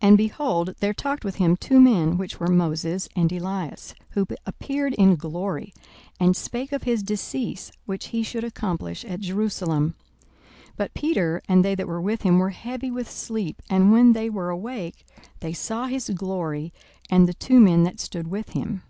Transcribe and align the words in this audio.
42:009:030 0.00 0.08
And, 0.08 0.18
behold, 0.18 0.74
there 0.80 0.92
talked 0.92 1.24
with 1.24 1.36
him 1.36 1.56
two 1.56 1.80
men, 1.80 2.18
which 2.18 2.40
were 2.40 2.48
Moses 2.48 3.08
and 3.14 3.30
Elias: 3.30 3.94
42:009:031 4.08 4.08
Who 4.10 4.26
appeared 4.44 4.94
in 4.94 5.14
glory, 5.14 5.72
and 6.18 6.34
spake 6.36 6.72
of 6.72 6.82
his 6.82 7.04
decease 7.04 7.70
which 7.86 8.06
he 8.08 8.24
should 8.24 8.42
accomplish 8.42 9.04
at 9.04 9.20
Jerusalem. 9.20 9.94
42:009:032 10.70 10.70
But 10.78 10.94
Peter 10.94 11.40
and 11.48 11.64
they 11.64 11.76
that 11.76 11.86
were 11.86 12.00
with 12.02 12.22
him 12.22 12.40
were 12.40 12.50
heavy 12.50 12.90
with 12.90 13.08
sleep: 13.08 13.62
and 13.70 13.92
when 13.92 14.14
they 14.14 14.28
were 14.28 14.50
awake, 14.50 15.06
they 15.38 15.52
saw 15.52 15.86
his 15.86 16.10
glory, 16.12 16.72
and 17.08 17.28
the 17.28 17.32
two 17.34 17.60
men 17.60 17.84
that 17.84 18.00
stood 18.00 18.26
with 18.26 18.54
him. 18.54 18.82